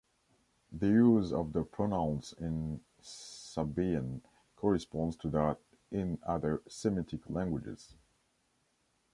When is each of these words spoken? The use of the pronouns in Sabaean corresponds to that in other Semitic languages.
The 0.71 0.87
use 0.87 1.31
of 1.31 1.53
the 1.53 1.61
pronouns 1.63 2.33
in 2.39 2.81
Sabaean 3.03 4.21
corresponds 4.55 5.15
to 5.17 5.29
that 5.29 5.59
in 5.91 6.17
other 6.25 6.63
Semitic 6.67 7.29
languages. 7.29 7.93